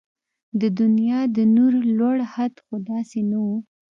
[0.61, 3.47] د دنيا د نور لوړ حد خو داسې نه و